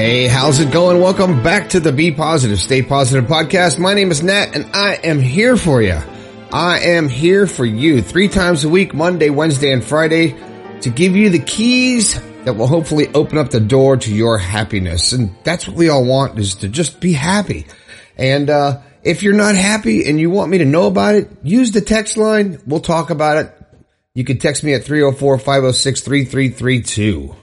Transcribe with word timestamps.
Hey, 0.00 0.28
how's 0.28 0.60
it 0.60 0.72
going? 0.72 0.98
Welcome 0.98 1.42
back 1.42 1.68
to 1.70 1.78
the 1.78 1.92
Be 1.92 2.10
Positive, 2.10 2.58
Stay 2.58 2.80
Positive 2.80 3.28
podcast. 3.28 3.78
My 3.78 3.92
name 3.92 4.10
is 4.10 4.22
Nat 4.22 4.56
and 4.56 4.74
I 4.74 4.94
am 4.94 5.20
here 5.20 5.58
for 5.58 5.82
you. 5.82 6.00
I 6.50 6.78
am 6.78 7.06
here 7.06 7.46
for 7.46 7.66
you 7.66 8.00
three 8.00 8.28
times 8.28 8.64
a 8.64 8.70
week, 8.70 8.94
Monday, 8.94 9.28
Wednesday, 9.28 9.74
and 9.74 9.84
Friday 9.84 10.34
to 10.80 10.88
give 10.88 11.16
you 11.16 11.28
the 11.28 11.38
keys 11.38 12.18
that 12.44 12.56
will 12.56 12.66
hopefully 12.66 13.08
open 13.12 13.36
up 13.36 13.50
the 13.50 13.60
door 13.60 13.98
to 13.98 14.14
your 14.14 14.38
happiness. 14.38 15.12
And 15.12 15.36
that's 15.44 15.68
what 15.68 15.76
we 15.76 15.90
all 15.90 16.06
want 16.06 16.38
is 16.38 16.54
to 16.54 16.68
just 16.68 16.98
be 16.98 17.12
happy. 17.12 17.66
And, 18.16 18.48
uh, 18.48 18.80
if 19.02 19.22
you're 19.22 19.34
not 19.34 19.54
happy 19.54 20.08
and 20.08 20.18
you 20.18 20.30
want 20.30 20.50
me 20.50 20.56
to 20.58 20.64
know 20.64 20.86
about 20.86 21.14
it, 21.14 21.28
use 21.42 21.72
the 21.72 21.82
text 21.82 22.16
line. 22.16 22.58
We'll 22.66 22.80
talk 22.80 23.10
about 23.10 23.36
it. 23.36 23.52
You 24.14 24.24
can 24.24 24.38
text 24.38 24.64
me 24.64 24.72
at 24.72 24.84
304-506-3332. 24.84 27.36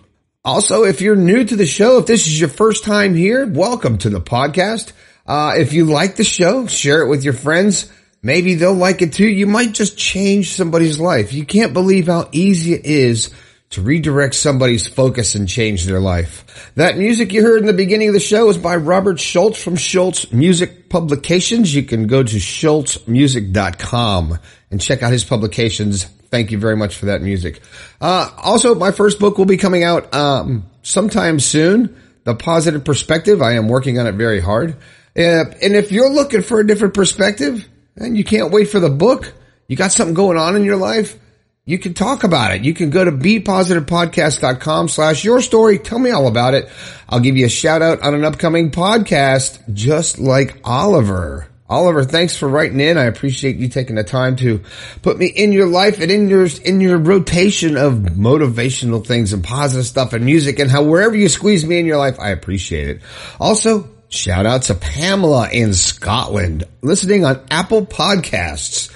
Also, 0.47 0.85
if 0.85 1.01
you're 1.01 1.17
new 1.17 1.43
to 1.43 1.57
the 1.57 1.65
show, 1.65 1.97
if 1.97 2.05
this 2.05 2.25
is 2.25 2.39
your 2.39 2.47
first 2.47 2.85
time 2.85 3.13
here, 3.13 3.45
welcome 3.45 3.97
to 3.97 4.09
the 4.09 4.21
podcast. 4.21 4.93
Uh, 5.25 5.55
if 5.57 5.73
you 5.73 5.83
like 5.83 6.15
the 6.15 6.23
show, 6.23 6.67
share 6.67 7.01
it 7.01 7.09
with 7.09 7.25
your 7.25 7.33
friends. 7.33 7.91
Maybe 8.23 8.55
they'll 8.55 8.73
like 8.73 9.01
it 9.01 9.11
too. 9.11 9.27
You 9.27 9.45
might 9.45 9.73
just 9.73 9.97
change 9.97 10.53
somebody's 10.53 11.01
life. 11.01 11.33
You 11.33 11.45
can't 11.45 11.73
believe 11.73 12.07
how 12.07 12.29
easy 12.31 12.75
it 12.75 12.85
is 12.85 13.29
to 13.71 13.81
redirect 13.81 14.35
somebody's 14.35 14.87
focus 14.87 15.35
and 15.35 15.49
change 15.49 15.83
their 15.83 15.99
life. 15.99 16.71
That 16.75 16.97
music 16.97 17.33
you 17.33 17.43
heard 17.43 17.59
in 17.59 17.67
the 17.67 17.73
beginning 17.73 18.07
of 18.07 18.13
the 18.13 18.21
show 18.21 18.49
is 18.49 18.57
by 18.57 18.77
Robert 18.77 19.19
Schultz 19.19 19.61
from 19.61 19.75
Schultz 19.75 20.31
Music 20.31 20.87
Publications. 20.87 21.75
You 21.75 21.83
can 21.83 22.07
go 22.07 22.23
to 22.23 22.37
schultzmusic.com 22.37 24.39
and 24.71 24.79
check 24.79 25.03
out 25.03 25.11
his 25.11 25.25
publications 25.25 26.05
Thank 26.29 26.51
you 26.51 26.57
very 26.57 26.75
much 26.75 26.95
for 26.95 27.07
that 27.07 27.21
music. 27.21 27.61
Uh, 28.01 28.29
also, 28.37 28.75
my 28.75 28.91
first 28.91 29.19
book 29.19 29.37
will 29.37 29.45
be 29.45 29.57
coming 29.57 29.83
out 29.83 30.13
um, 30.13 30.65
sometime 30.81 31.39
soon. 31.39 31.95
The 32.25 32.35
Positive 32.35 32.83
Perspective. 32.83 33.41
I 33.41 33.53
am 33.53 33.69
working 33.69 33.99
on 33.99 34.07
it 34.07 34.15
very 34.15 34.41
hard. 34.41 34.75
Uh, 35.17 35.45
and 35.61 35.75
if 35.75 35.91
you're 35.93 36.09
looking 36.09 36.41
for 36.41 36.59
a 36.59 36.67
different 36.67 36.93
perspective 36.93 37.67
and 37.95 38.17
you 38.17 38.25
can't 38.25 38.51
wait 38.51 38.65
for 38.65 38.81
the 38.81 38.89
book, 38.89 39.33
you 39.67 39.77
got 39.77 39.93
something 39.93 40.13
going 40.13 40.37
on 40.37 40.57
in 40.57 40.65
your 40.65 40.75
life, 40.75 41.17
you 41.63 41.79
can 41.79 41.93
talk 41.93 42.23
about 42.23 42.53
it. 42.53 42.63
You 42.63 42.73
can 42.73 42.89
go 42.89 43.03
to 43.03 43.11
bepositivepodcast.com 43.11 44.89
slash 44.89 45.23
your 45.23 45.41
story. 45.41 45.79
Tell 45.79 45.99
me 45.99 46.11
all 46.11 46.27
about 46.27 46.53
it. 46.53 46.69
I'll 47.09 47.19
give 47.19 47.37
you 47.37 47.45
a 47.45 47.49
shout 47.49 47.81
out 47.81 48.01
on 48.01 48.13
an 48.13 48.25
upcoming 48.25 48.71
podcast, 48.71 49.73
just 49.73 50.19
like 50.19 50.59
Oliver. 50.63 51.47
Oliver, 51.69 52.05
thanks 52.05 52.37
for 52.37 52.47
writing 52.47 52.79
in. 52.79 52.97
I 52.97 53.05
appreciate 53.05 53.57
you 53.57 53.67
taking 53.67 53.97
the 53.97 54.03
time 54.03 54.37
to 54.37 54.61
put 55.01 55.17
me 55.17 55.25
in 55.25 55.51
your 55.51 55.67
life 55.67 55.99
and 55.99 56.09
in 56.09 56.29
your, 56.29 56.47
in 56.63 56.79
your 56.79 56.97
rotation 56.97 57.75
of 57.75 57.95
motivational 57.95 59.05
things 59.05 59.33
and 59.33 59.43
positive 59.43 59.85
stuff 59.85 60.13
and 60.13 60.23
music 60.23 60.59
and 60.59 60.71
how 60.71 60.83
wherever 60.83 61.15
you 61.15 61.27
squeeze 61.27 61.65
me 61.65 61.79
in 61.79 61.85
your 61.85 61.97
life, 61.97 62.19
I 62.19 62.29
appreciate 62.29 62.87
it. 62.87 63.01
Also, 63.37 63.89
shout 64.07 64.45
out 64.45 64.63
to 64.63 64.75
Pamela 64.75 65.49
in 65.49 65.73
Scotland 65.73 66.63
listening 66.81 67.25
on 67.25 67.45
Apple 67.51 67.85
podcasts. 67.85 68.89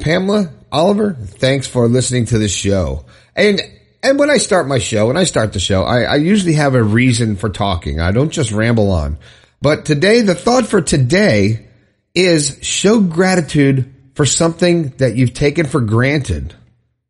Pamela, 0.00 0.50
Oliver, 0.72 1.12
thanks 1.12 1.66
for 1.66 1.88
listening 1.88 2.24
to 2.26 2.38
this 2.38 2.54
show. 2.54 3.04
And 3.36 3.60
and 4.02 4.18
when 4.18 4.30
I 4.30 4.36
start 4.36 4.68
my 4.68 4.78
show, 4.78 5.08
when 5.08 5.16
I 5.16 5.24
start 5.24 5.52
the 5.52 5.60
show, 5.60 5.82
I, 5.82 6.02
I 6.02 6.16
usually 6.16 6.52
have 6.54 6.74
a 6.74 6.82
reason 6.82 7.36
for 7.36 7.48
talking. 7.48 8.00
I 8.00 8.12
don't 8.12 8.30
just 8.30 8.52
ramble 8.52 8.92
on. 8.92 9.18
But 9.60 9.84
today, 9.84 10.20
the 10.20 10.36
thought 10.36 10.66
for 10.66 10.80
today 10.80 11.67
is 12.14 12.58
show 12.62 13.00
gratitude 13.00 13.94
for 14.14 14.26
something 14.26 14.90
that 14.98 15.16
you've 15.16 15.34
taken 15.34 15.66
for 15.66 15.80
granted, 15.80 16.54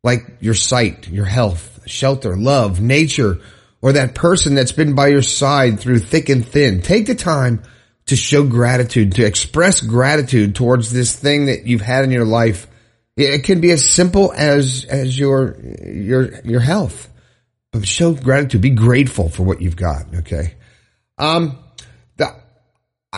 like 0.03 0.37
your 0.39 0.53
sight, 0.53 1.09
your 1.09 1.25
health, 1.25 1.81
shelter, 1.87 2.35
love, 2.37 2.79
nature, 2.81 3.39
or 3.81 3.93
that 3.93 4.13
person 4.13 4.55
that's 4.55 4.71
been 4.71 4.93
by 4.93 5.07
your 5.07 5.21
side 5.21 5.79
through 5.79 5.99
thick 5.99 6.29
and 6.29 6.45
thin. 6.45 6.81
Take 6.81 7.07
the 7.07 7.15
time 7.15 7.63
to 8.07 8.15
show 8.15 8.43
gratitude, 8.43 9.15
to 9.15 9.25
express 9.25 9.81
gratitude 9.81 10.55
towards 10.55 10.91
this 10.91 11.15
thing 11.15 11.45
that 11.45 11.65
you've 11.65 11.81
had 11.81 12.03
in 12.03 12.11
your 12.11 12.25
life. 12.25 12.67
It 13.15 13.43
can 13.43 13.61
be 13.61 13.71
as 13.71 13.85
simple 13.85 14.33
as, 14.35 14.85
as 14.85 15.17
your, 15.17 15.59
your, 15.83 16.41
your 16.41 16.59
health, 16.59 17.09
but 17.71 17.87
show 17.87 18.13
gratitude. 18.13 18.61
Be 18.61 18.69
grateful 18.71 19.29
for 19.29 19.43
what 19.43 19.61
you've 19.61 19.75
got. 19.75 20.15
Okay. 20.19 20.55
Um, 21.17 21.59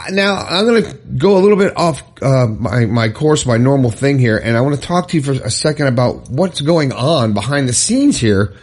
now 0.09 0.35
I'm 0.35 0.65
going 0.65 0.83
to 0.83 0.93
go 1.17 1.37
a 1.37 1.39
little 1.39 1.57
bit 1.57 1.75
off 1.75 2.01
uh, 2.21 2.47
my 2.47 2.85
my 2.85 3.09
course, 3.09 3.45
my 3.45 3.57
normal 3.57 3.91
thing 3.91 4.19
here, 4.19 4.37
and 4.37 4.55
I 4.55 4.61
want 4.61 4.75
to 4.75 4.81
talk 4.81 5.09
to 5.09 5.17
you 5.17 5.23
for 5.23 5.31
a 5.31 5.49
second 5.49 5.87
about 5.87 6.29
what's 6.29 6.61
going 6.61 6.93
on 6.93 7.33
behind 7.33 7.67
the 7.67 7.73
scenes 7.73 8.17
here 8.17 8.53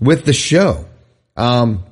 with 0.00 0.24
the 0.24 0.32
show. 0.32 0.84
Um, 1.36 1.84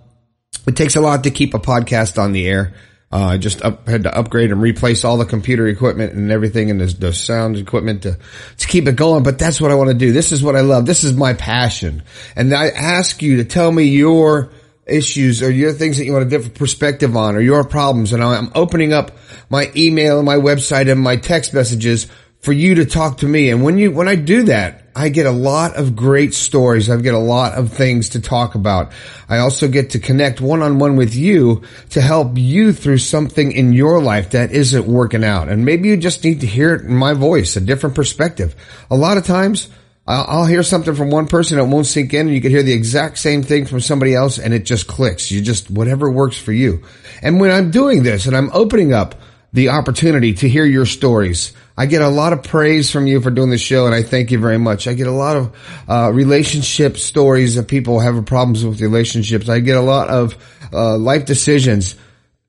it 0.66 0.76
takes 0.76 0.96
a 0.96 1.00
lot 1.00 1.24
to 1.24 1.30
keep 1.30 1.54
a 1.54 1.58
podcast 1.58 2.22
on 2.22 2.32
the 2.32 2.46
air. 2.46 2.74
Uh, 3.12 3.26
I 3.26 3.38
just 3.38 3.62
up, 3.62 3.86
had 3.88 4.04
to 4.04 4.16
upgrade 4.16 4.50
and 4.50 4.60
replace 4.60 5.04
all 5.04 5.18
the 5.18 5.24
computer 5.24 5.68
equipment 5.68 6.14
and 6.14 6.32
everything 6.32 6.70
and 6.70 6.80
the, 6.80 6.86
the 6.86 7.12
sound 7.12 7.56
equipment 7.56 8.02
to, 8.02 8.18
to 8.58 8.66
keep 8.66 8.88
it 8.88 8.96
going. 8.96 9.22
But 9.22 9.38
that's 9.38 9.60
what 9.60 9.70
I 9.70 9.76
want 9.76 9.90
to 9.90 9.94
do. 9.94 10.12
This 10.12 10.32
is 10.32 10.42
what 10.42 10.56
I 10.56 10.62
love. 10.62 10.84
This 10.84 11.04
is 11.04 11.12
my 11.12 11.34
passion. 11.34 12.02
And 12.34 12.52
I 12.52 12.70
ask 12.70 13.22
you 13.22 13.36
to 13.36 13.44
tell 13.44 13.70
me 13.70 13.84
your 13.84 14.50
issues 14.86 15.42
or 15.42 15.50
your 15.50 15.72
things 15.72 15.98
that 15.98 16.04
you 16.04 16.12
want 16.12 16.26
a 16.26 16.28
different 16.28 16.54
perspective 16.54 17.16
on 17.16 17.36
or 17.36 17.40
your 17.40 17.64
problems. 17.64 18.12
And 18.12 18.22
I'm 18.22 18.50
opening 18.54 18.92
up 18.92 19.12
my 19.48 19.70
email 19.76 20.18
and 20.18 20.26
my 20.26 20.36
website 20.36 20.90
and 20.90 21.00
my 21.00 21.16
text 21.16 21.54
messages 21.54 22.06
for 22.40 22.52
you 22.52 22.74
to 22.74 22.84
talk 22.84 23.18
to 23.18 23.26
me. 23.26 23.48
And 23.48 23.64
when 23.64 23.78
you, 23.78 23.90
when 23.90 24.06
I 24.06 24.16
do 24.16 24.42
that, 24.44 24.82
I 24.94 25.08
get 25.08 25.26
a 25.26 25.32
lot 25.32 25.76
of 25.76 25.96
great 25.96 26.34
stories. 26.34 26.88
I 26.90 26.96
get 26.98 27.14
a 27.14 27.18
lot 27.18 27.54
of 27.54 27.72
things 27.72 28.10
to 28.10 28.20
talk 28.20 28.54
about. 28.54 28.92
I 29.28 29.38
also 29.38 29.66
get 29.66 29.90
to 29.90 29.98
connect 29.98 30.40
one 30.40 30.62
on 30.62 30.78
one 30.78 30.96
with 30.96 31.14
you 31.14 31.62
to 31.90 32.00
help 32.00 32.36
you 32.36 32.72
through 32.72 32.98
something 32.98 33.50
in 33.50 33.72
your 33.72 34.00
life 34.00 34.30
that 34.30 34.52
isn't 34.52 34.86
working 34.86 35.24
out. 35.24 35.48
And 35.48 35.64
maybe 35.64 35.88
you 35.88 35.96
just 35.96 36.22
need 36.22 36.42
to 36.42 36.46
hear 36.46 36.74
it 36.74 36.82
in 36.82 36.94
my 36.94 37.14
voice, 37.14 37.56
a 37.56 37.60
different 37.60 37.96
perspective. 37.96 38.54
A 38.90 38.96
lot 38.96 39.16
of 39.16 39.24
times 39.24 39.68
I'll 40.06 40.44
hear 40.44 40.62
something 40.62 40.94
from 40.94 41.10
one 41.10 41.28
person, 41.28 41.58
and 41.58 41.66
it 41.66 41.74
won't 41.74 41.86
sink 41.86 42.12
in, 42.12 42.26
and 42.26 42.34
you 42.34 42.42
can 42.42 42.50
hear 42.50 42.62
the 42.62 42.74
exact 42.74 43.16
same 43.16 43.42
thing 43.42 43.64
from 43.64 43.80
somebody 43.80 44.14
else, 44.14 44.38
and 44.38 44.52
it 44.52 44.64
just 44.64 44.86
clicks. 44.86 45.30
You 45.30 45.40
just, 45.40 45.70
whatever 45.70 46.10
works 46.10 46.36
for 46.36 46.52
you. 46.52 46.84
And 47.22 47.40
when 47.40 47.50
I'm 47.50 47.70
doing 47.70 48.02
this 48.02 48.26
and 48.26 48.36
I'm 48.36 48.50
opening 48.52 48.92
up 48.92 49.14
the 49.54 49.70
opportunity 49.70 50.34
to 50.34 50.48
hear 50.48 50.66
your 50.66 50.84
stories, 50.84 51.54
I 51.76 51.86
get 51.86 52.02
a 52.02 52.08
lot 52.08 52.34
of 52.34 52.42
praise 52.42 52.90
from 52.90 53.06
you 53.06 53.22
for 53.22 53.30
doing 53.30 53.48
the 53.48 53.56
show, 53.56 53.86
and 53.86 53.94
I 53.94 54.02
thank 54.02 54.30
you 54.30 54.38
very 54.38 54.58
much. 54.58 54.86
I 54.86 54.92
get 54.92 55.06
a 55.06 55.12
lot 55.12 55.36
of 55.36 55.56
uh, 55.88 56.10
relationship 56.12 56.98
stories 56.98 57.54
that 57.54 57.66
people 57.68 58.00
have 58.00 58.26
problems 58.26 58.62
with 58.62 58.82
relationships. 58.82 59.48
I 59.48 59.60
get 59.60 59.78
a 59.78 59.80
lot 59.80 60.08
of 60.10 60.36
uh, 60.70 60.98
life 60.98 61.24
decisions, 61.24 61.96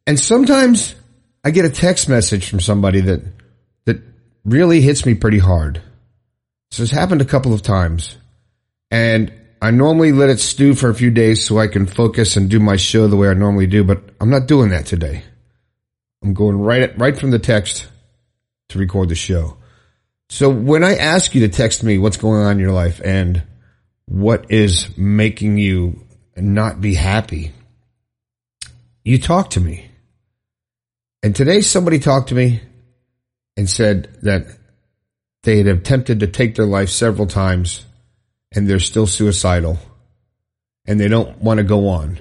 and 0.06 0.20
sometimes 0.20 0.94
I 1.42 1.52
get 1.52 1.64
a 1.64 1.70
text 1.70 2.10
message 2.10 2.50
from 2.50 2.60
somebody 2.60 3.00
that 3.02 3.22
that 3.86 4.02
really 4.44 4.82
hits 4.82 5.06
me 5.06 5.14
pretty 5.14 5.40
hard. 5.40 5.82
So 6.76 6.84
it's 6.84 6.92
happened 6.92 7.22
a 7.22 7.26
couple 7.26 7.54
of 7.54 7.62
times 7.62 8.18
and 8.92 9.32
I 9.62 9.72
normally 9.72 10.12
let 10.12 10.30
it 10.30 10.42
stew 10.42 10.76
for 10.76 10.90
a 10.90 10.94
few 10.94 11.10
days 11.10 11.42
so 11.42 11.58
I 11.58 11.68
can 11.68 11.86
focus 11.86 12.36
and 12.36 12.50
do 12.50 12.60
my 12.60 12.76
show 12.76 13.08
the 13.08 13.16
way 13.16 13.30
I 13.30 13.34
normally 13.34 13.66
do, 13.66 13.86
but 13.86 14.04
I'm 14.20 14.30
not 14.30 14.48
doing 14.48 14.72
that 14.72 14.86
today. 14.86 15.24
I'm 16.22 16.34
going 16.34 16.58
right 16.60 16.92
right 16.98 17.18
from 17.18 17.32
the 17.32 17.40
text 17.40 17.88
to 18.68 18.78
record 18.78 19.08
the 19.08 19.16
show. 19.16 19.56
So 20.28 20.50
when 20.50 20.84
I 20.84 20.96
ask 20.96 21.34
you 21.34 21.48
to 21.48 21.48
text 21.48 21.82
me 21.82 21.98
what's 21.98 22.18
going 22.18 22.42
on 22.42 22.52
in 22.52 22.60
your 22.60 22.74
life 22.74 23.00
and 23.02 23.44
what 24.08 24.52
is 24.52 24.98
making 24.98 25.58
you 25.58 26.06
not 26.36 26.82
be 26.82 26.94
happy, 26.94 27.54
you 29.06 29.18
talk 29.18 29.52
to 29.52 29.62
me. 29.62 29.90
And 31.24 31.34
today 31.34 31.62
somebody 31.62 32.00
talked 32.00 32.28
to 32.30 32.36
me 32.36 32.60
and 33.56 33.70
said 33.70 34.10
that 34.24 34.58
they 35.46 35.60
had 35.60 35.68
attempted 35.68 36.20
to 36.20 36.28
take 36.28 36.56
their 36.56 36.66
life 36.66 36.90
several 36.90 37.28
times 37.28 37.86
and 38.52 38.68
they're 38.68 38.80
still 38.80 39.08
suicidal 39.08 39.80
and 40.86 41.00
they 41.00 41.08
don't 41.08 41.38
want 41.40 41.60
to 41.60 41.64
go 41.64 41.88
on. 41.88 42.20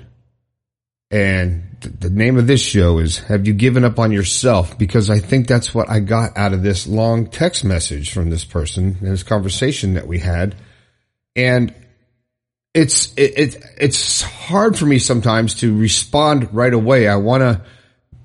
And 1.11 1.76
th- 1.81 1.94
the 2.00 2.11
name 2.11 2.38
of 2.38 2.47
this 2.47 2.62
show 2.62 2.99
is 2.99 3.19
Have 3.19 3.47
You 3.47 3.55
Given 3.55 3.85
Up 3.85 3.99
on 3.99 4.12
Yourself? 4.12 4.79
Because 4.79 5.11
I 5.11 5.19
think 5.19 5.47
that's 5.47 5.75
what 5.75 5.88
I 5.88 6.00
got 6.00 6.37
out 6.37 6.53
of 6.53 6.62
this 6.62 6.87
long 6.87 7.26
text 7.26 7.65
message 7.65 8.12
from 8.12 8.31
this 8.31 8.44
person 8.44 8.97
and 9.00 9.12
this 9.12 9.23
conversation 9.23 9.94
that 9.94 10.06
we 10.06 10.19
had. 10.19 10.55
And 11.37 11.75
it's, 12.75 13.15
it, 13.15 13.38
it, 13.38 13.65
it's 13.79 14.23
hard 14.23 14.76
for 14.79 14.87
me 14.87 14.99
sometimes 14.99 15.55
to 15.61 15.76
respond 15.76 16.53
right 16.53 16.75
away. 16.75 17.09
I 17.09 17.17
want 17.17 17.43
to 17.43 17.62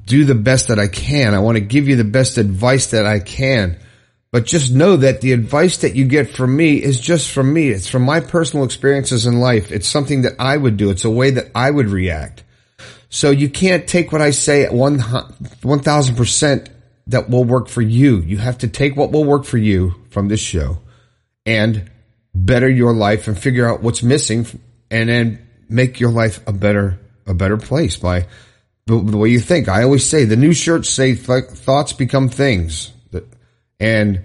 do 0.05 0.25
the 0.25 0.35
best 0.35 0.69
that 0.69 0.79
I 0.79 0.87
can. 0.87 1.35
I 1.35 1.39
want 1.39 1.57
to 1.57 1.63
give 1.63 1.87
you 1.87 1.95
the 1.95 2.03
best 2.03 2.37
advice 2.37 2.91
that 2.91 3.05
I 3.05 3.19
can. 3.19 3.77
But 4.31 4.45
just 4.45 4.71
know 4.73 4.95
that 4.97 5.21
the 5.21 5.31
advice 5.31 5.77
that 5.77 5.95
you 5.95 6.05
get 6.05 6.35
from 6.35 6.55
me 6.55 6.75
is 6.75 6.99
just 6.99 7.31
from 7.31 7.51
me. 7.51 7.69
It's 7.69 7.87
from 7.87 8.03
my 8.03 8.19
personal 8.19 8.63
experiences 8.63 9.25
in 9.25 9.39
life. 9.39 9.71
It's 9.71 9.87
something 9.87 10.21
that 10.21 10.35
I 10.39 10.55
would 10.55 10.77
do. 10.77 10.91
It's 10.91 11.05
a 11.05 11.09
way 11.09 11.31
that 11.31 11.49
I 11.55 11.71
would 11.71 11.89
react. 11.89 12.43
So 13.09 13.31
you 13.31 13.49
can't 13.49 13.87
take 13.87 14.11
what 14.11 14.21
I 14.21 14.29
say 14.29 14.63
at 14.63 14.73
one, 14.73 14.99
1000% 14.99 16.67
that 17.07 17.29
will 17.29 17.43
work 17.43 17.67
for 17.67 17.81
you. 17.81 18.17
You 18.17 18.37
have 18.37 18.59
to 18.59 18.67
take 18.67 18.95
what 18.95 19.11
will 19.11 19.23
work 19.23 19.45
for 19.45 19.57
you 19.57 19.95
from 20.11 20.27
this 20.27 20.39
show 20.39 20.77
and 21.43 21.89
better 22.35 22.69
your 22.69 22.93
life 22.93 23.27
and 23.27 23.37
figure 23.37 23.67
out 23.67 23.81
what's 23.81 24.03
missing 24.03 24.45
and 24.91 25.09
then 25.09 25.47
make 25.67 25.99
your 25.99 26.11
life 26.11 26.39
a 26.47 26.53
better, 26.53 26.99
a 27.25 27.33
better 27.33 27.57
place 27.57 27.97
by 27.97 28.27
the, 28.85 29.01
the 29.01 29.17
way 29.17 29.29
you 29.29 29.39
think. 29.39 29.67
I 29.67 29.83
always 29.83 30.05
say 30.05 30.25
the 30.25 30.35
new 30.35 30.53
shirts 30.53 30.89
say 30.89 31.15
th- 31.15 31.45
thoughts 31.45 31.93
become 31.93 32.29
things. 32.29 32.91
And 33.79 34.21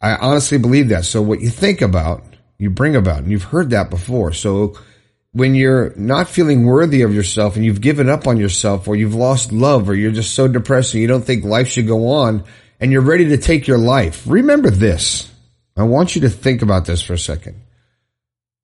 I 0.00 0.16
honestly 0.16 0.58
believe 0.58 0.88
that. 0.88 1.04
So 1.04 1.22
what 1.22 1.40
you 1.40 1.50
think 1.50 1.82
about, 1.82 2.24
you 2.58 2.70
bring 2.70 2.96
about, 2.96 3.18
and 3.18 3.30
you've 3.30 3.44
heard 3.44 3.70
that 3.70 3.90
before. 3.90 4.32
So 4.32 4.76
when 5.32 5.54
you're 5.54 5.92
not 5.96 6.28
feeling 6.28 6.64
worthy 6.64 7.02
of 7.02 7.12
yourself 7.12 7.56
and 7.56 7.64
you've 7.64 7.80
given 7.80 8.08
up 8.08 8.26
on 8.26 8.36
yourself 8.36 8.86
or 8.86 8.94
you've 8.94 9.16
lost 9.16 9.50
love 9.50 9.88
or 9.88 9.94
you're 9.94 10.12
just 10.12 10.34
so 10.34 10.46
depressed 10.46 10.94
and 10.94 11.00
you 11.00 11.08
don't 11.08 11.24
think 11.24 11.44
life 11.44 11.68
should 11.68 11.88
go 11.88 12.08
on 12.08 12.44
and 12.78 12.92
you're 12.92 13.02
ready 13.02 13.28
to 13.30 13.36
take 13.36 13.66
your 13.66 13.78
life, 13.78 14.24
remember 14.26 14.70
this. 14.70 15.30
I 15.76 15.82
want 15.82 16.14
you 16.14 16.22
to 16.22 16.30
think 16.30 16.62
about 16.62 16.84
this 16.84 17.02
for 17.02 17.14
a 17.14 17.18
second. 17.18 17.60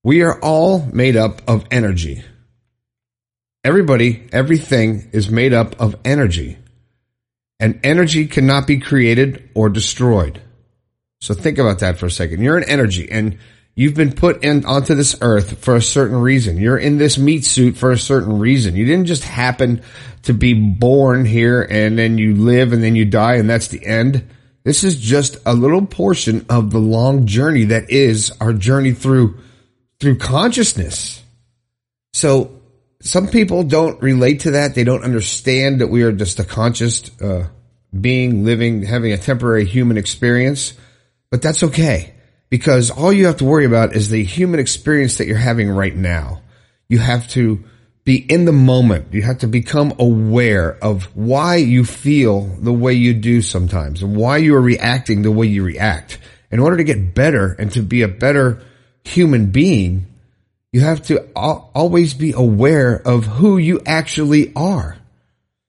We 0.05 0.23
are 0.23 0.41
all 0.41 0.79
made 0.93 1.17
up 1.17 1.43
of 1.49 1.67
energy. 1.73 2.23
Everybody, 3.65 4.29
everything 4.33 5.11
is 5.13 5.29
made 5.29 5.53
up 5.53 5.81
of 5.81 5.97
energy. 6.05 6.57
And 7.61 7.79
energy 7.85 8.27
cannot 8.27 8.67
be 8.67 8.81
created 8.81 9.51
or 9.55 9.69
destroyed. 9.69 10.41
So 11.21 11.35
think 11.35 11.59
about 11.59 11.81
that 11.81 11.99
for 11.99 12.07
a 12.07 12.11
second. 12.11 12.43
You're 12.43 12.57
an 12.57 12.69
energy 12.69 13.11
and 13.11 13.39
you've 13.75 13.95
been 13.95 14.12
put 14.12 14.43
in 14.43 14.65
onto 14.65 14.95
this 14.95 15.17
earth 15.21 15.62
for 15.62 15.77
a 15.77 15.83
certain 15.83 16.17
reason. 16.17 16.57
You're 16.57 16.79
in 16.79 16.97
this 16.97 17.19
meat 17.19 17.45
suit 17.45 17.77
for 17.77 17.91
a 17.91 17.99
certain 17.99 18.39
reason. 18.39 18.75
You 18.75 18.87
didn't 18.87 19.07
just 19.07 19.25
happen 19.25 19.83
to 20.23 20.33
be 20.33 20.55
born 20.55 21.27
here 21.27 21.62
and 21.62 21.99
then 21.99 22.17
you 22.17 22.35
live 22.35 22.73
and 22.73 22.83
then 22.83 22.97
you 22.97 23.05
die 23.05 23.35
and 23.35 23.49
that's 23.49 23.69
the 23.69 23.85
end. 23.85 24.27
This 24.65 24.83
is 24.83 24.99
just 24.99 25.37
a 25.45 25.55
little 25.55 25.85
portion 25.85 26.47
of 26.49 26.71
the 26.71 26.79
long 26.79 27.27
journey 27.27 27.65
that 27.67 27.91
is 27.91 28.33
our 28.41 28.53
journey 28.53 28.93
through 28.93 29.39
through 29.99 30.17
consciousness. 30.17 31.23
So 32.15 32.60
some 33.00 33.29
people 33.29 33.62
don't 33.62 34.00
relate 34.02 34.41
to 34.41 34.52
that. 34.52 34.75
They 34.75 34.85
don't 34.85 35.05
understand 35.05 35.81
that 35.81 35.88
we 35.88 36.02
are 36.02 36.12
just 36.12 36.38
a 36.38 36.44
conscious 36.44 37.11
uh, 37.20 37.49
being 37.99 38.44
living, 38.44 38.82
having 38.82 39.12
a 39.12 39.19
temporary 39.19 39.64
human 39.64 39.97
experience. 39.97 40.75
But 41.31 41.43
that's 41.43 41.62
okay 41.62 42.14
because 42.50 42.91
all 42.91 43.12
you 43.12 43.26
have 43.26 43.38
to 43.38 43.44
worry 43.44 43.64
about 43.64 43.94
is 43.94 44.11
the 44.11 44.23
human 44.23 44.61
experience 44.61 45.19
that 45.19 45.26
you're 45.26 45.37
having 45.37 45.70
right 45.70 45.94
now. 45.94 46.43
You 46.88 46.99
have 46.99 47.29
to 47.29 47.64
be 48.05 48.17
in 48.17 48.44
the 48.44 48.52
moment. 48.52 49.14
You 49.14 49.23
have 49.23 49.38
to 49.38 49.47
become 49.47 49.94
aware 49.99 50.76
of 50.82 51.05
why 51.17 51.56
you 51.56 51.85
feel 51.85 52.43
the 52.43 52.73
way 52.73 52.94
you 52.94 53.14
do 53.14 53.41
sometimes 53.41 54.02
and 54.02 54.17
why 54.17 54.38
you 54.38 54.56
are 54.56 54.61
reacting 54.61 55.23
the 55.23 55.31
way 55.31 55.47
you 55.47 55.64
react. 55.64 56.19
In 56.50 56.58
order 56.58 56.76
to 56.79 56.85
get 56.85 57.14
better 57.14 57.52
and 57.52 57.70
to 57.73 57.82
be 57.82 58.02
a 58.02 58.08
better 58.08 58.61
human 59.05 59.52
being, 59.52 60.06
you 60.73 60.81
have 60.81 61.03
to 61.07 61.29
always 61.35 62.15
be 62.15 62.33
aware 62.33 62.97
of 62.97 63.25
who 63.25 63.59
you 63.59 63.81
actually 63.85 64.53
are. 64.55 64.97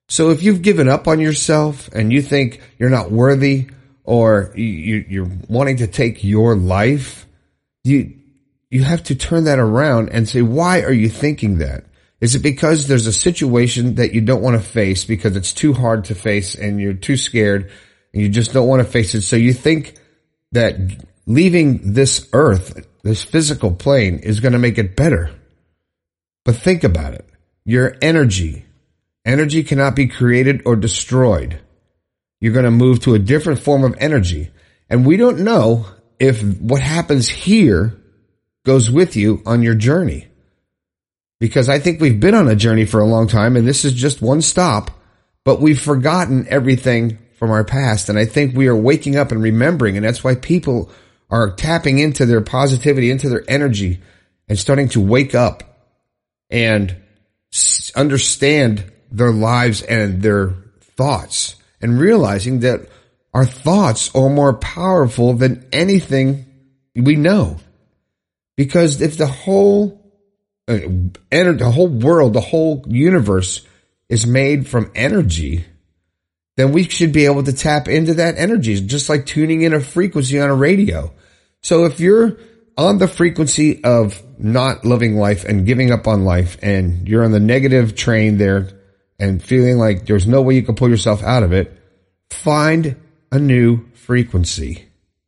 So 0.09 0.29
if 0.29 0.43
you've 0.43 0.61
given 0.61 0.89
up 0.89 1.07
on 1.07 1.19
yourself 1.19 1.87
and 1.93 2.11
you 2.11 2.21
think 2.21 2.61
you're 2.77 2.89
not 2.89 3.11
worthy 3.11 3.69
or 4.03 4.51
you, 4.55 5.23
are 5.23 5.31
wanting 5.47 5.77
to 5.77 5.87
take 5.87 6.23
your 6.23 6.55
life, 6.55 7.25
you, 7.83 8.13
you 8.69 8.83
have 8.83 9.03
to 9.03 9.15
turn 9.15 9.45
that 9.45 9.57
around 9.57 10.09
and 10.09 10.27
say, 10.27 10.41
why 10.41 10.81
are 10.81 10.93
you 10.93 11.09
thinking 11.09 11.59
that? 11.59 11.85
Is 12.19 12.35
it 12.35 12.43
because 12.43 12.87
there's 12.87 13.07
a 13.07 13.13
situation 13.13 13.95
that 13.95 14.13
you 14.13 14.21
don't 14.21 14.43
want 14.43 14.61
to 14.61 14.67
face 14.67 15.05
because 15.05 15.35
it's 15.35 15.53
too 15.53 15.73
hard 15.73 16.05
to 16.05 16.15
face 16.15 16.53
and 16.53 16.79
you're 16.79 16.93
too 16.93 17.17
scared 17.17 17.71
and 18.13 18.21
you 18.21 18.29
just 18.29 18.53
don't 18.53 18.67
want 18.67 18.85
to 18.85 18.91
face 18.91 19.15
it? 19.15 19.23
So 19.23 19.35
you 19.35 19.53
think 19.53 19.95
that 20.51 20.75
leaving 21.25 21.93
this 21.93 22.27
earth 22.33 22.85
this 23.03 23.23
physical 23.23 23.73
plane 23.73 24.19
is 24.19 24.39
going 24.39 24.53
to 24.53 24.59
make 24.59 24.77
it 24.77 24.95
better. 24.95 25.31
But 26.45 26.55
think 26.55 26.83
about 26.83 27.13
it. 27.13 27.27
Your 27.65 27.95
energy. 28.01 28.65
Energy 29.25 29.63
cannot 29.63 29.95
be 29.95 30.07
created 30.07 30.63
or 30.65 30.75
destroyed. 30.75 31.59
You're 32.39 32.53
going 32.53 32.65
to 32.65 32.71
move 32.71 33.01
to 33.01 33.13
a 33.13 33.19
different 33.19 33.59
form 33.59 33.83
of 33.83 33.95
energy. 33.99 34.51
And 34.89 35.05
we 35.05 35.17
don't 35.17 35.39
know 35.39 35.85
if 36.19 36.43
what 36.43 36.81
happens 36.81 37.27
here 37.27 37.97
goes 38.65 38.89
with 38.89 39.15
you 39.15 39.41
on 39.45 39.63
your 39.63 39.75
journey. 39.75 40.27
Because 41.39 41.69
I 41.69 41.79
think 41.79 41.99
we've 41.99 42.19
been 42.19 42.35
on 42.35 42.47
a 42.47 42.55
journey 42.55 42.85
for 42.85 42.99
a 42.99 43.07
long 43.07 43.27
time 43.27 43.55
and 43.55 43.67
this 43.67 43.83
is 43.83 43.93
just 43.93 44.21
one 44.21 44.41
stop, 44.41 44.91
but 45.43 45.59
we've 45.59 45.81
forgotten 45.81 46.45
everything 46.49 47.17
from 47.33 47.49
our 47.49 47.63
past. 47.63 48.09
And 48.09 48.19
I 48.19 48.25
think 48.25 48.55
we 48.55 48.67
are 48.67 48.75
waking 48.75 49.15
up 49.15 49.31
and 49.31 49.41
remembering. 49.41 49.97
And 49.97 50.05
that's 50.05 50.23
why 50.23 50.35
people 50.35 50.91
are 51.31 51.51
tapping 51.51 51.97
into 51.97 52.25
their 52.25 52.41
positivity, 52.41 53.09
into 53.09 53.29
their 53.29 53.43
energy 53.47 54.01
and 54.49 54.59
starting 54.59 54.89
to 54.89 54.99
wake 54.99 55.33
up 55.33 55.63
and 56.49 56.95
understand 57.95 58.83
their 59.09 59.31
lives 59.31 59.81
and 59.81 60.21
their 60.21 60.53
thoughts 60.97 61.55
and 61.81 61.99
realizing 61.99 62.59
that 62.59 62.81
our 63.33 63.45
thoughts 63.45 64.13
are 64.13 64.29
more 64.29 64.53
powerful 64.53 65.33
than 65.33 65.65
anything 65.71 66.45
we 66.95 67.15
know. 67.15 67.57
Because 68.57 69.01
if 69.01 69.17
the 69.17 69.27
whole 69.27 69.97
uh, 70.67 70.77
the 71.31 71.71
whole 71.73 71.87
world, 71.87 72.33
the 72.33 72.41
whole 72.41 72.83
universe 72.87 73.65
is 74.09 74.27
made 74.27 74.67
from 74.67 74.91
energy, 74.93 75.65
then 76.57 76.73
we 76.73 76.83
should 76.83 77.13
be 77.13 77.25
able 77.25 77.43
to 77.43 77.53
tap 77.53 77.87
into 77.87 78.15
that 78.15 78.37
energy, 78.37 78.79
just 78.85 79.09
like 79.09 79.25
tuning 79.25 79.61
in 79.61 79.73
a 79.73 79.79
frequency 79.79 80.39
on 80.39 80.49
a 80.49 80.55
radio. 80.55 81.13
So 81.61 81.85
if 81.85 81.99
you're 81.99 82.37
on 82.77 82.97
the 82.97 83.07
frequency 83.07 83.83
of 83.83 84.21
not 84.39 84.83
loving 84.85 85.15
life 85.15 85.45
and 85.45 85.65
giving 85.65 85.91
up 85.91 86.07
on 86.07 86.25
life 86.25 86.57
and 86.61 87.07
you're 87.07 87.23
on 87.23 87.31
the 87.31 87.39
negative 87.39 87.95
train 87.95 88.37
there 88.37 88.69
and 89.19 89.43
feeling 89.43 89.77
like 89.77 90.05
there's 90.05 90.27
no 90.27 90.41
way 90.41 90.55
you 90.55 90.63
can 90.63 90.75
pull 90.75 90.89
yourself 90.89 91.21
out 91.21 91.43
of 91.43 91.53
it, 91.53 91.77
find 92.31 92.95
a 93.31 93.37
new 93.37 93.85
frequency. 93.93 94.85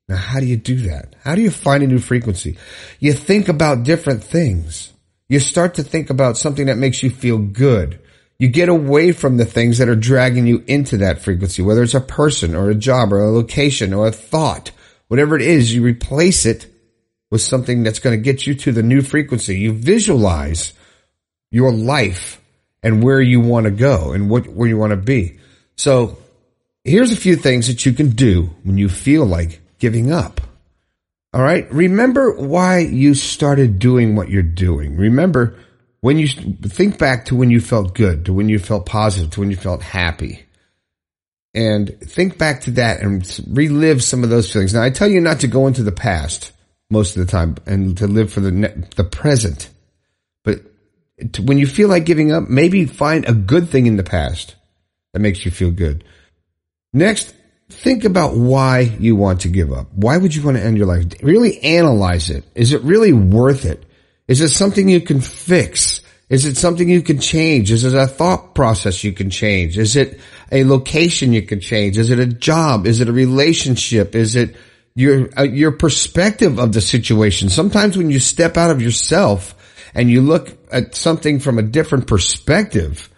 Now, 0.07 0.17
how 0.17 0.39
do 0.39 0.45
you 0.47 0.57
do 0.57 0.75
that? 0.87 1.15
How 1.23 1.35
do 1.35 1.41
you 1.41 1.51
find 1.51 1.83
a 1.83 1.87
new 1.87 1.99
frequency? 1.99 2.57
You 2.99 3.13
think 3.13 3.47
about 3.47 3.83
different 3.83 4.23
things. 4.23 4.91
You 5.29 5.39
start 5.39 5.75
to 5.75 5.83
think 5.83 6.09
about 6.09 6.37
something 6.37 6.65
that 6.65 6.77
makes 6.77 7.03
you 7.03 7.09
feel 7.09 7.37
good. 7.37 7.99
You 8.39 8.47
get 8.47 8.67
away 8.67 9.11
from 9.11 9.37
the 9.37 9.45
things 9.45 9.77
that 9.77 9.87
are 9.87 9.95
dragging 9.95 10.47
you 10.47 10.63
into 10.67 10.97
that 10.97 11.21
frequency, 11.21 11.61
whether 11.61 11.83
it's 11.83 11.93
a 11.93 12.01
person 12.01 12.55
or 12.55 12.69
a 12.69 12.75
job 12.75 13.13
or 13.13 13.19
a 13.19 13.31
location 13.31 13.93
or 13.93 14.07
a 14.07 14.11
thought 14.11 14.71
Whatever 15.13 15.35
it 15.35 15.43
is, 15.43 15.71
you 15.71 15.83
replace 15.83 16.47
it 16.47 16.65
with 17.29 17.39
something 17.39 17.83
that's 17.83 17.99
going 17.99 18.17
to 18.17 18.23
get 18.23 18.47
you 18.47 18.55
to 18.55 18.71
the 18.71 18.81
new 18.81 19.03
frequency. 19.03 19.59
You 19.59 19.71
visualize 19.71 20.73
your 21.51 21.71
life 21.71 22.41
and 22.81 23.03
where 23.03 23.21
you 23.21 23.39
want 23.39 23.65
to 23.65 23.71
go 23.71 24.13
and 24.13 24.27
what, 24.27 24.47
where 24.47 24.67
you 24.67 24.75
want 24.75 24.89
to 24.89 24.97
be. 24.97 25.37
So 25.75 26.17
here's 26.83 27.11
a 27.11 27.15
few 27.15 27.35
things 27.35 27.67
that 27.67 27.85
you 27.85 27.93
can 27.93 28.09
do 28.09 28.55
when 28.63 28.79
you 28.79 28.89
feel 28.89 29.23
like 29.23 29.61
giving 29.77 30.11
up. 30.11 30.41
All 31.31 31.43
right. 31.43 31.71
Remember 31.71 32.35
why 32.35 32.79
you 32.79 33.13
started 33.13 33.77
doing 33.77 34.15
what 34.15 34.29
you're 34.29 34.41
doing. 34.41 34.97
Remember 34.97 35.59
when 36.01 36.17
you 36.17 36.27
think 36.27 36.97
back 36.97 37.25
to 37.25 37.35
when 37.35 37.51
you 37.51 37.61
felt 37.61 37.93
good, 37.93 38.25
to 38.25 38.33
when 38.33 38.49
you 38.49 38.57
felt 38.57 38.87
positive, 38.87 39.29
to 39.29 39.41
when 39.41 39.51
you 39.51 39.57
felt 39.57 39.83
happy 39.83 40.47
and 41.53 41.99
think 41.99 42.37
back 42.37 42.61
to 42.61 42.71
that 42.71 43.01
and 43.01 43.39
relive 43.47 44.03
some 44.03 44.23
of 44.23 44.29
those 44.29 44.51
feelings. 44.51 44.73
Now, 44.73 44.81
I 44.81 44.89
tell 44.89 45.07
you 45.07 45.21
not 45.21 45.41
to 45.41 45.47
go 45.47 45.67
into 45.67 45.83
the 45.83 45.91
past 45.91 46.51
most 46.89 47.15
of 47.15 47.25
the 47.25 47.31
time 47.31 47.57
and 47.65 47.97
to 47.97 48.07
live 48.07 48.31
for 48.31 48.39
the 48.39 48.87
the 48.95 49.03
present. 49.03 49.69
But 50.43 50.61
to, 51.33 51.41
when 51.41 51.57
you 51.57 51.67
feel 51.67 51.89
like 51.89 52.05
giving 52.05 52.31
up, 52.31 52.49
maybe 52.49 52.85
find 52.85 53.27
a 53.27 53.33
good 53.33 53.69
thing 53.69 53.85
in 53.85 53.97
the 53.97 54.03
past 54.03 54.55
that 55.13 55.19
makes 55.19 55.45
you 55.45 55.51
feel 55.51 55.71
good. 55.71 56.03
Next, 56.91 57.33
think 57.69 58.03
about 58.03 58.35
why 58.35 58.81
you 58.99 59.15
want 59.15 59.41
to 59.41 59.47
give 59.47 59.71
up. 59.71 59.93
Why 59.93 60.17
would 60.17 60.33
you 60.33 60.43
want 60.43 60.57
to 60.57 60.63
end 60.63 60.77
your 60.77 60.87
life? 60.87 61.05
Really 61.21 61.59
analyze 61.61 62.29
it. 62.29 62.43
Is 62.55 62.73
it 62.73 62.81
really 62.81 63.13
worth 63.13 63.65
it? 63.65 63.83
Is 64.27 64.41
it 64.41 64.49
something 64.49 64.87
you 64.87 65.01
can 65.01 65.21
fix? 65.21 66.01
Is 66.29 66.45
it 66.45 66.57
something 66.57 66.89
you 66.89 67.01
can 67.01 67.19
change? 67.19 67.71
Is 67.71 67.83
it 67.83 67.93
a 67.93 68.07
thought 68.07 68.55
process 68.55 69.03
you 69.03 69.11
can 69.11 69.29
change? 69.29 69.77
Is 69.77 69.95
it 69.95 70.19
a 70.53 70.63
location 70.63 71.33
you 71.33 71.41
can 71.41 71.59
change? 71.59 71.97
Is 71.97 72.11
it 72.11 72.19
a 72.19 72.27
job? 72.27 72.85
Is 72.85 73.01
it 73.01 73.09
a 73.09 73.11
relationship? 73.11 74.15
Is 74.15 74.35
it 74.35 74.55
your, 74.95 75.27
uh, 75.37 75.43
your 75.43 75.71
perspective 75.71 76.59
of 76.59 76.71
the 76.71 76.79
situation? 76.79 77.49
Sometimes 77.49 77.97
when 77.97 78.11
you 78.11 78.19
step 78.19 78.55
out 78.55 78.69
of 78.69 78.81
yourself 78.81 79.55
and 79.95 80.11
you 80.11 80.21
look 80.21 80.55
at 80.71 80.93
something 80.93 81.39
from 81.39 81.57
a 81.57 81.63
different 81.63 82.05
perspective, 82.05 83.09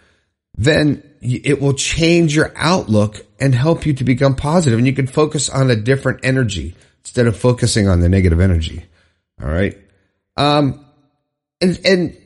then 0.56 1.02
it 1.20 1.60
will 1.60 1.74
change 1.74 2.34
your 2.34 2.52
outlook 2.56 3.20
and 3.38 3.54
help 3.54 3.84
you 3.84 3.92
to 3.92 4.04
become 4.04 4.34
positive 4.34 4.78
and 4.78 4.86
you 4.86 4.94
can 4.94 5.06
focus 5.06 5.50
on 5.50 5.70
a 5.70 5.76
different 5.76 6.20
energy 6.22 6.74
instead 7.00 7.26
of 7.26 7.36
focusing 7.36 7.86
on 7.86 8.00
the 8.00 8.08
negative 8.08 8.40
energy. 8.40 8.84
All 9.42 9.48
right. 9.48 9.76
Um, 10.38 10.86
and, 11.60 11.78
and 11.84 12.16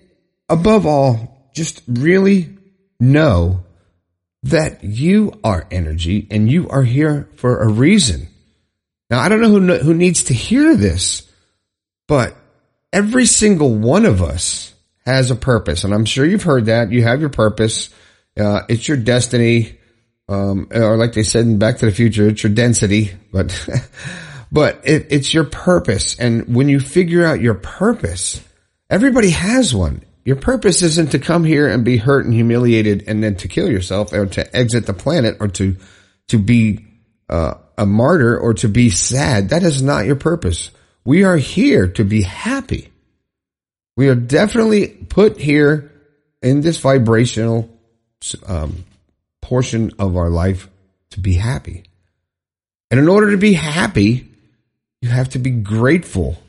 above 0.48 0.86
all, 0.86 1.50
just 1.52 1.82
really 1.88 2.56
know 3.00 3.64
that 4.44 4.82
you 4.82 5.38
are 5.44 5.66
energy 5.70 6.26
and 6.30 6.50
you 6.50 6.68
are 6.70 6.82
here 6.82 7.28
for 7.36 7.60
a 7.60 7.68
reason. 7.68 8.28
Now, 9.10 9.20
I 9.20 9.28
don't 9.28 9.40
know 9.40 9.48
who, 9.50 9.78
who 9.78 9.94
needs 9.94 10.24
to 10.24 10.34
hear 10.34 10.76
this, 10.76 11.28
but 12.08 12.36
every 12.92 13.26
single 13.26 13.74
one 13.74 14.06
of 14.06 14.22
us 14.22 14.72
has 15.04 15.30
a 15.30 15.36
purpose. 15.36 15.84
And 15.84 15.92
I'm 15.92 16.04
sure 16.04 16.24
you've 16.24 16.42
heard 16.42 16.66
that. 16.66 16.92
You 16.92 17.02
have 17.02 17.20
your 17.20 17.30
purpose. 17.30 17.90
Uh, 18.38 18.62
it's 18.68 18.86
your 18.86 18.96
destiny. 18.96 19.78
Um, 20.28 20.68
or 20.72 20.96
like 20.96 21.12
they 21.12 21.24
said 21.24 21.44
in 21.44 21.58
Back 21.58 21.78
to 21.78 21.86
the 21.86 21.92
Future, 21.92 22.28
it's 22.28 22.42
your 22.44 22.52
density, 22.52 23.10
but, 23.32 23.68
but 24.52 24.80
it, 24.84 25.08
it's 25.10 25.34
your 25.34 25.44
purpose. 25.44 26.18
And 26.18 26.54
when 26.54 26.68
you 26.68 26.78
figure 26.78 27.26
out 27.26 27.40
your 27.40 27.54
purpose, 27.54 28.40
everybody 28.88 29.30
has 29.30 29.74
one. 29.74 30.02
Your 30.30 30.36
purpose 30.36 30.82
isn't 30.82 31.10
to 31.10 31.18
come 31.18 31.42
here 31.42 31.66
and 31.66 31.84
be 31.84 31.96
hurt 31.96 32.24
and 32.24 32.32
humiliated 32.32 33.02
and 33.08 33.20
then 33.20 33.34
to 33.38 33.48
kill 33.48 33.68
yourself 33.68 34.12
or 34.12 34.26
to 34.26 34.56
exit 34.56 34.86
the 34.86 34.94
planet 34.94 35.38
or 35.40 35.48
to, 35.48 35.76
to 36.28 36.38
be, 36.38 36.86
uh, 37.28 37.54
a 37.76 37.84
martyr 37.84 38.38
or 38.38 38.54
to 38.54 38.68
be 38.68 38.90
sad. 38.90 39.48
That 39.48 39.64
is 39.64 39.82
not 39.82 40.06
your 40.06 40.14
purpose. 40.14 40.70
We 41.04 41.24
are 41.24 41.36
here 41.36 41.88
to 41.94 42.04
be 42.04 42.22
happy. 42.22 42.92
We 43.96 44.08
are 44.08 44.14
definitely 44.14 44.86
put 44.86 45.36
here 45.36 45.90
in 46.40 46.60
this 46.60 46.78
vibrational 46.78 47.68
um, 48.46 48.84
portion 49.40 49.90
of 49.98 50.16
our 50.16 50.30
life 50.30 50.68
to 51.10 51.18
be 51.18 51.34
happy. 51.34 51.82
And 52.88 53.00
in 53.00 53.08
order 53.08 53.32
to 53.32 53.36
be 53.36 53.54
happy, 53.54 54.28
you 55.02 55.08
have 55.08 55.30
to 55.30 55.40
be 55.40 55.50
grateful 55.50 56.40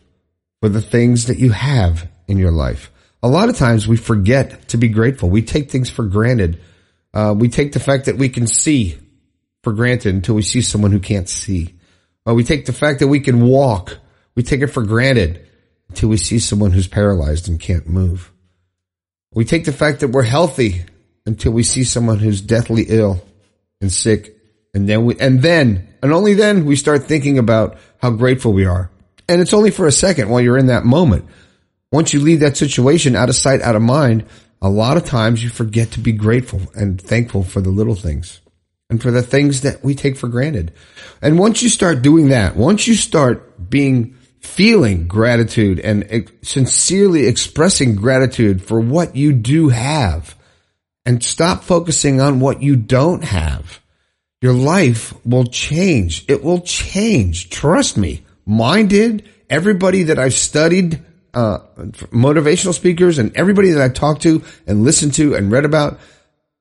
for 0.62 0.70
the 0.70 0.84
things 0.84 1.26
that 1.26 1.40
you 1.40 1.50
have 1.50 2.08
in 2.28 2.38
your 2.38 2.52
life. 2.52 2.92
A 3.24 3.28
lot 3.28 3.50
of 3.50 3.58
times 3.58 3.88
we 3.88 3.98
forget 3.98 4.70
to 4.70 4.78
be 4.78 4.88
grateful. 4.88 5.30
We 5.30 5.44
take 5.44 5.70
things 5.70 5.90
for 5.90 6.06
granted. 6.06 6.60
Uh, 7.14 7.36
we 7.38 7.50
take 7.50 7.74
the 7.74 7.80
fact 7.80 8.06
that 8.06 8.18
we 8.18 8.30
can 8.30 8.48
see 8.48 8.98
for 9.64 9.74
granted 9.74 10.16
until 10.16 10.36
we 10.36 10.42
see 10.42 10.62
someone 10.62 10.92
who 10.92 11.00
can't 11.00 11.30
see. 11.30 11.76
Uh, 12.28 12.34
we 12.34 12.44
take 12.44 12.66
the 12.66 12.74
fact 12.74 13.00
that 13.00 13.08
we 13.08 13.20
can 13.20 13.42
walk. 13.42 13.98
We 14.36 14.44
take 14.44 14.62
it 14.62 14.68
for 14.68 14.84
granted 14.84 15.48
until 15.90 16.10
we 16.10 16.18
see 16.18 16.40
someone 16.40 16.72
who's 16.72 16.88
paralyzed 16.88 17.48
and 17.48 17.60
can't 17.60 17.88
move. 17.88 18.32
We 19.34 19.46
take 19.46 19.66
the 19.66 19.74
fact 19.74 20.00
that 20.00 20.10
we're 20.10 20.24
healthy 20.24 20.86
until 21.26 21.52
we 21.52 21.64
see 21.64 21.84
someone 21.84 22.20
who's 22.20 22.42
deathly 22.42 22.86
ill 22.88 23.24
and 23.82 23.92
sick. 23.92 24.36
And 24.74 24.88
then 24.88 25.06
we, 25.06 25.20
and 25.20 25.42
then, 25.42 25.90
and 26.02 26.12
only 26.12 26.34
then 26.34 26.66
we 26.66 26.76
start 26.76 27.04
thinking 27.04 27.38
about 27.38 27.78
how 28.02 28.12
grateful 28.12 28.54
we 28.54 28.66
are. 28.66 28.90
And 29.28 29.42
it's 29.42 29.54
only 29.54 29.72
for 29.72 29.86
a 29.86 29.92
second 29.92 30.30
while 30.30 30.42
you're 30.42 30.58
in 30.58 30.68
that 30.68 30.86
moment. 30.86 31.26
Once 31.92 32.14
you 32.14 32.20
leave 32.20 32.40
that 32.40 32.58
situation 32.58 33.16
out 33.16 33.30
of 33.30 33.36
sight, 33.36 33.62
out 33.62 33.76
of 33.76 33.82
mind, 33.82 34.26
a 34.62 34.70
lot 34.70 34.98
of 34.98 35.06
times 35.06 35.44
you 35.44 35.50
forget 35.50 35.92
to 35.92 36.00
be 36.00 36.12
grateful 36.12 36.62
and 36.76 37.02
thankful 37.02 37.44
for 37.44 37.62
the 37.62 37.70
little 37.70 37.96
things 37.96 38.40
and 38.90 39.02
for 39.02 39.12
the 39.12 39.22
things 39.24 39.62
that 39.62 39.84
we 39.84 39.96
take 39.96 40.16
for 40.16 40.28
granted. 40.28 40.74
And 41.22 41.40
once 41.40 41.64
you 41.64 41.70
start 41.70 42.02
doing 42.02 42.30
that, 42.30 42.56
once 42.56 42.88
you 42.88 42.96
start 42.96 43.70
being 43.70 44.16
feeling 44.40 45.08
gratitude 45.08 45.80
and 45.80 46.30
sincerely 46.42 47.26
expressing 47.28 47.96
gratitude 47.96 48.62
for 48.62 48.80
what 48.80 49.16
you 49.16 49.34
do 49.34 49.70
have 49.70 50.36
and 51.06 51.24
stop 51.24 51.64
focusing 51.64 52.22
on 52.22 52.40
what 52.40 52.62
you 52.62 52.76
don't 52.76 53.24
have, 53.24 53.82
your 54.42 54.54
life 54.54 55.14
will 55.26 55.46
change. 55.46 56.26
It 56.28 56.44
will 56.44 56.62
change. 56.62 57.50
Trust 57.50 57.98
me. 57.98 58.26
Mine 58.46 58.88
did. 58.88 59.30
Everybody 59.50 60.04
that 60.04 60.18
I've 60.18 60.34
studied, 60.34 61.04
uh, 61.34 61.60
motivational 62.12 62.74
speakers 62.74 63.18
and 63.18 63.36
everybody 63.36 63.72
that 63.72 63.82
I've 63.82 63.94
talked 63.94 64.24
to 64.24 64.44
and 64.68 64.84
listened 64.84 65.14
to 65.16 65.36
and 65.36 65.52
read 65.52 65.66
about, 65.66 66.00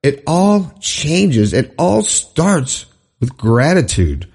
it 0.03 0.23
all 0.27 0.73
changes. 0.81 1.53
It 1.53 1.75
all 1.79 2.03
starts 2.03 2.87
with 3.21 3.37
gratitude 3.37 4.31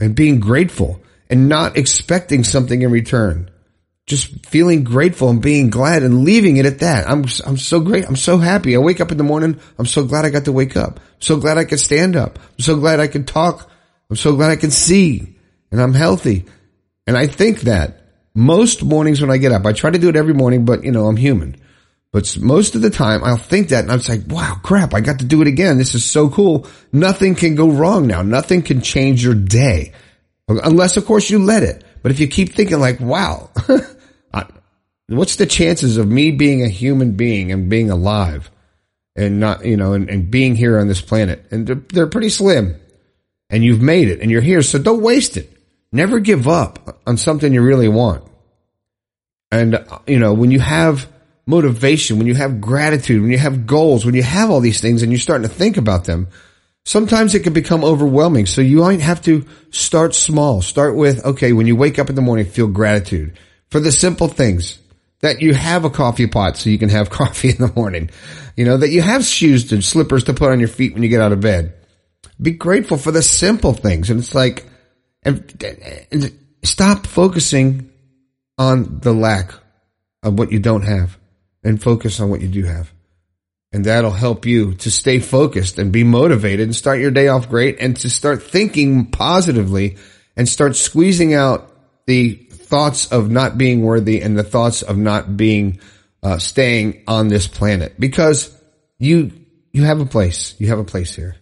and 0.00 0.14
being 0.14 0.40
grateful 0.40 1.02
and 1.30 1.48
not 1.48 1.76
expecting 1.76 2.44
something 2.44 2.82
in 2.82 2.90
return. 2.90 3.50
Just 4.06 4.46
feeling 4.46 4.82
grateful 4.82 5.30
and 5.30 5.40
being 5.40 5.70
glad 5.70 6.02
and 6.02 6.24
leaving 6.24 6.56
it 6.56 6.66
at 6.66 6.80
that. 6.80 7.08
I'm, 7.08 7.24
I'm 7.46 7.56
so 7.56 7.78
great. 7.80 8.04
I'm 8.06 8.16
so 8.16 8.38
happy. 8.38 8.74
I 8.74 8.80
wake 8.80 9.00
up 9.00 9.12
in 9.12 9.18
the 9.18 9.24
morning. 9.24 9.60
I'm 9.78 9.86
so 9.86 10.04
glad 10.04 10.24
I 10.24 10.30
got 10.30 10.46
to 10.46 10.52
wake 10.52 10.76
up. 10.76 10.98
I'm 10.98 11.20
so 11.20 11.36
glad 11.36 11.56
I 11.56 11.64
could 11.64 11.78
stand 11.78 12.16
up. 12.16 12.38
I'm 12.38 12.58
so 12.58 12.76
glad 12.76 12.98
I 12.98 13.06
could 13.06 13.28
talk. 13.28 13.70
I'm 14.10 14.16
so 14.16 14.34
glad 14.34 14.50
I 14.50 14.56
can 14.56 14.72
see 14.72 15.36
and 15.70 15.80
I'm 15.80 15.94
healthy. 15.94 16.46
And 17.06 17.16
I 17.16 17.28
think 17.28 17.62
that 17.62 18.01
most 18.34 18.82
mornings 18.82 19.20
when 19.20 19.30
I 19.30 19.36
get 19.36 19.52
up, 19.52 19.66
I 19.66 19.72
try 19.72 19.90
to 19.90 19.98
do 19.98 20.08
it 20.08 20.16
every 20.16 20.34
morning, 20.34 20.64
but 20.64 20.84
you 20.84 20.92
know, 20.92 21.06
I'm 21.06 21.16
human. 21.16 21.56
But 22.12 22.36
most 22.38 22.74
of 22.74 22.82
the 22.82 22.90
time 22.90 23.24
I'll 23.24 23.38
think 23.38 23.70
that 23.70 23.84
and 23.84 23.92
I'm 23.92 24.00
like, 24.06 24.26
wow, 24.28 24.58
crap, 24.62 24.92
I 24.92 25.00
got 25.00 25.20
to 25.20 25.24
do 25.24 25.40
it 25.40 25.48
again. 25.48 25.78
This 25.78 25.94
is 25.94 26.04
so 26.04 26.28
cool. 26.28 26.66
Nothing 26.92 27.34
can 27.34 27.54
go 27.54 27.70
wrong 27.70 28.06
now. 28.06 28.20
Nothing 28.20 28.62
can 28.62 28.82
change 28.82 29.24
your 29.24 29.34
day. 29.34 29.92
Unless 30.46 30.98
of 30.98 31.06
course 31.06 31.30
you 31.30 31.38
let 31.38 31.62
it. 31.62 31.84
But 32.02 32.12
if 32.12 32.20
you 32.20 32.28
keep 32.28 32.52
thinking 32.52 32.80
like, 32.80 33.00
wow, 33.00 33.50
what's 35.08 35.36
the 35.36 35.46
chances 35.46 35.96
of 35.96 36.08
me 36.08 36.32
being 36.32 36.62
a 36.62 36.68
human 36.68 37.12
being 37.12 37.50
and 37.50 37.70
being 37.70 37.90
alive 37.90 38.50
and 39.16 39.40
not, 39.40 39.64
you 39.64 39.76
know, 39.76 39.94
and, 39.94 40.10
and 40.10 40.30
being 40.30 40.54
here 40.54 40.78
on 40.78 40.88
this 40.88 41.00
planet? 41.00 41.46
And 41.50 41.66
they're, 41.66 41.76
they're 41.76 42.06
pretty 42.06 42.28
slim 42.28 42.76
and 43.48 43.64
you've 43.64 43.82
made 43.82 44.08
it 44.08 44.20
and 44.20 44.30
you're 44.30 44.42
here. 44.42 44.62
So 44.62 44.78
don't 44.78 45.02
waste 45.02 45.38
it. 45.38 45.51
Never 45.92 46.18
give 46.20 46.48
up 46.48 47.00
on 47.06 47.18
something 47.18 47.52
you 47.52 47.62
really 47.62 47.88
want. 47.88 48.24
And, 49.50 49.84
you 50.06 50.18
know, 50.18 50.32
when 50.32 50.50
you 50.50 50.60
have 50.60 51.06
motivation, 51.46 52.16
when 52.16 52.26
you 52.26 52.34
have 52.34 52.60
gratitude, 52.60 53.20
when 53.20 53.30
you 53.30 53.38
have 53.38 53.66
goals, 53.66 54.06
when 54.06 54.14
you 54.14 54.22
have 54.22 54.50
all 54.50 54.60
these 54.60 54.80
things 54.80 55.02
and 55.02 55.12
you're 55.12 55.18
starting 55.18 55.46
to 55.46 55.54
think 55.54 55.76
about 55.76 56.04
them, 56.04 56.28
sometimes 56.86 57.34
it 57.34 57.40
can 57.40 57.52
become 57.52 57.84
overwhelming. 57.84 58.46
So 58.46 58.62
you 58.62 58.78
might 58.78 59.00
have 59.00 59.20
to 59.22 59.46
start 59.70 60.14
small. 60.14 60.62
Start 60.62 60.96
with, 60.96 61.24
okay, 61.24 61.52
when 61.52 61.66
you 61.66 61.76
wake 61.76 61.98
up 61.98 62.08
in 62.08 62.16
the 62.16 62.22
morning, 62.22 62.46
feel 62.46 62.68
gratitude 62.68 63.38
for 63.70 63.78
the 63.78 63.92
simple 63.92 64.28
things 64.28 64.78
that 65.20 65.40
you 65.42 65.54
have 65.54 65.84
a 65.84 65.90
coffee 65.90 66.26
pot 66.26 66.56
so 66.56 66.70
you 66.70 66.78
can 66.78 66.88
have 66.88 67.10
coffee 67.10 67.50
in 67.50 67.58
the 67.58 67.72
morning. 67.74 68.10
You 68.56 68.64
know, 68.64 68.78
that 68.78 68.90
you 68.90 69.02
have 69.02 69.24
shoes 69.24 69.70
and 69.72 69.84
slippers 69.84 70.24
to 70.24 70.34
put 70.34 70.50
on 70.50 70.58
your 70.58 70.68
feet 70.68 70.94
when 70.94 71.02
you 71.02 71.08
get 71.10 71.20
out 71.20 71.32
of 71.32 71.40
bed. 71.40 71.74
Be 72.40 72.52
grateful 72.52 72.96
for 72.96 73.12
the 73.12 73.22
simple 73.22 73.72
things. 73.72 74.08
And 74.08 74.18
it's 74.18 74.34
like, 74.34 74.66
and, 75.22 75.64
and 76.10 76.38
stop 76.62 77.06
focusing 77.06 77.90
on 78.58 79.00
the 79.00 79.12
lack 79.12 79.52
of 80.22 80.38
what 80.38 80.52
you 80.52 80.58
don't 80.58 80.82
have 80.82 81.18
and 81.64 81.82
focus 81.82 82.20
on 82.20 82.30
what 82.30 82.40
you 82.40 82.48
do 82.48 82.64
have. 82.64 82.92
And 83.72 83.86
that'll 83.86 84.10
help 84.10 84.44
you 84.44 84.74
to 84.74 84.90
stay 84.90 85.18
focused 85.18 85.78
and 85.78 85.92
be 85.92 86.04
motivated 86.04 86.60
and 86.60 86.76
start 86.76 87.00
your 87.00 87.10
day 87.10 87.28
off 87.28 87.48
great 87.48 87.78
and 87.80 87.96
to 87.98 88.10
start 88.10 88.42
thinking 88.42 89.06
positively 89.06 89.96
and 90.36 90.48
start 90.48 90.76
squeezing 90.76 91.32
out 91.32 91.70
the 92.06 92.34
thoughts 92.34 93.10
of 93.10 93.30
not 93.30 93.56
being 93.56 93.82
worthy 93.82 94.20
and 94.20 94.36
the 94.36 94.44
thoughts 94.44 94.82
of 94.82 94.98
not 94.98 95.36
being, 95.36 95.80
uh, 96.22 96.38
staying 96.38 97.02
on 97.08 97.28
this 97.28 97.46
planet 97.46 97.94
because 97.98 98.54
you, 98.98 99.32
you 99.72 99.84
have 99.84 100.00
a 100.00 100.06
place. 100.06 100.54
You 100.58 100.68
have 100.68 100.78
a 100.78 100.84
place 100.84 101.14
here. 101.14 101.36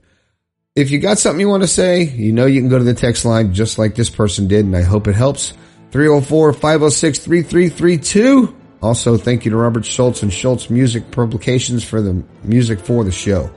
If 0.76 0.90
you 0.90 1.00
got 1.00 1.18
something 1.18 1.40
you 1.40 1.48
want 1.48 1.64
to 1.64 1.68
say, 1.68 2.04
you 2.04 2.32
know 2.32 2.46
you 2.46 2.60
can 2.60 2.70
go 2.70 2.78
to 2.78 2.84
the 2.84 2.94
text 2.94 3.24
line 3.24 3.52
just 3.52 3.78
like 3.78 3.94
this 3.94 4.08
person 4.08 4.48
did, 4.48 4.64
and 4.64 4.74
I 4.76 4.82
hope 4.82 5.08
it 5.08 5.14
helps. 5.14 5.52
304-506-3332. 5.90 8.54
Also, 8.80 9.18
thank 9.18 9.44
you 9.44 9.50
to 9.50 9.56
Robert 9.56 9.84
Schultz 9.84 10.22
and 10.22 10.32
Schultz 10.32 10.70
Music 10.70 11.10
Publications 11.10 11.84
for 11.84 12.00
the 12.00 12.24
music 12.44 12.80
for 12.80 13.04
the 13.04 13.12
show. 13.12 13.50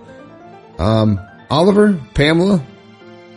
Um, 0.77 1.19
Oliver, 1.49 1.97
Pamela, 2.15 2.61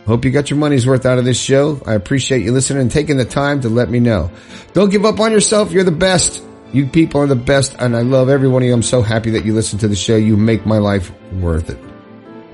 hope 0.06 0.24
you 0.24 0.30
got 0.30 0.50
your 0.50 0.58
money's 0.58 0.86
worth 0.86 1.06
out 1.06 1.18
of 1.18 1.24
this 1.24 1.40
show. 1.40 1.80
I 1.86 1.94
appreciate 1.94 2.42
you 2.42 2.52
listening 2.52 2.82
and 2.82 2.90
taking 2.90 3.16
the 3.18 3.24
time 3.24 3.60
to 3.60 3.68
let 3.68 3.88
me 3.90 4.00
know. 4.00 4.32
Don't 4.72 4.90
give 4.90 5.04
up 5.04 5.20
on 5.20 5.30
yourself. 5.30 5.70
You're 5.72 5.84
the 5.84 5.92
best. 5.92 6.42
You 6.72 6.86
people 6.86 7.22
are 7.22 7.26
the 7.26 7.36
best, 7.36 7.76
and 7.78 7.96
I 7.96 8.02
love 8.02 8.28
every 8.28 8.48
one 8.48 8.62
of 8.62 8.66
you. 8.66 8.74
I'm 8.74 8.82
so 8.82 9.00
happy 9.00 9.30
that 9.30 9.44
you 9.44 9.54
listen 9.54 9.78
to 9.80 9.88
the 9.88 9.96
show. 9.96 10.16
You 10.16 10.36
make 10.36 10.66
my 10.66 10.78
life 10.78 11.10
worth 11.32 11.70
it. 11.70 11.78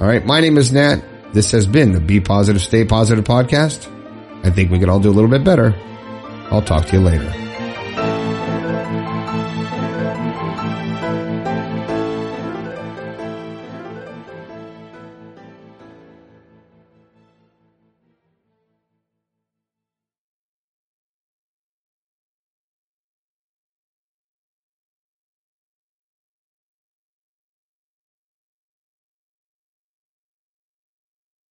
All 0.01 0.07
right. 0.07 0.25
My 0.25 0.41
name 0.41 0.57
is 0.57 0.73
Nat. 0.73 1.03
This 1.33 1.51
has 1.51 1.67
been 1.67 1.93
the 1.93 2.01
Be 2.01 2.21
Positive, 2.21 2.63
Stay 2.63 2.85
Positive 2.85 3.25
podcast. 3.25 3.91
I 4.45 4.51
think 4.51 4.71
we 4.71 4.79
could 4.79 4.89
all 4.89 5.01
do 5.01 5.11
a 5.11 5.13
little 5.13 5.31
bit 5.31 5.43
better. 5.43 5.75
I'll 6.51 6.63
talk 6.63 6.87
to 6.87 6.97
you 6.97 7.03
later. 7.03 7.44